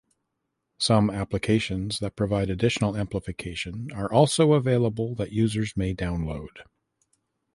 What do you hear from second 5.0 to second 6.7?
that users may download.